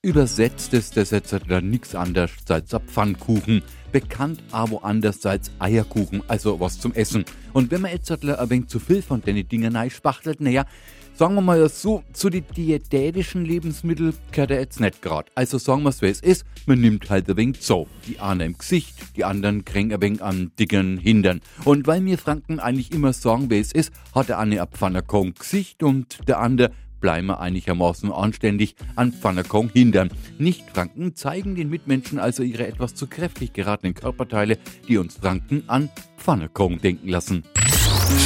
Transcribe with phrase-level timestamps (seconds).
[0.00, 3.64] Übersetzt ist das jetzt dann nichts anderes als Pfannkuchen.
[3.90, 7.24] Bekannt aber anders als Eierkuchen, also was zum Essen.
[7.52, 10.66] Und wenn man jetzt ein wenig zu viel von den Dingen spachtelt, naja,
[11.14, 15.32] sagen wir mal so, zu den diätetischen Lebensmitteln gehört er jetzt nicht gerade.
[15.34, 17.88] Also sagen wir es, wie es ist, man nimmt halt ein wenig so.
[18.06, 21.40] Die einen im Gesicht, die anderen kriegen ein wenig am dicken Hintern.
[21.64, 25.34] Und weil wir Franken eigentlich immer sagen, wie es ist, hat der eine ein Pfannerkong
[25.34, 26.70] Gesicht und der andere
[27.00, 30.10] bleiben einigermaßen anständig an Pfannerkong hindern.
[30.38, 34.58] Nicht-Franken zeigen den Mitmenschen also ihre etwas zu kräftig geratenen Körperteile,
[34.88, 37.44] die uns Franken an Pfannerkong denken lassen.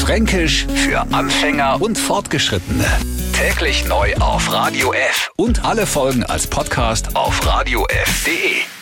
[0.00, 2.86] Fränkisch für Anfänger und Fortgeschrittene.
[3.32, 8.81] Täglich neu auf Radio F und alle Folgen als Podcast auf radiof.de.